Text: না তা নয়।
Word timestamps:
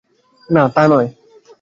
না 0.49 0.63
তা 0.75 0.83
নয়। 0.87 1.07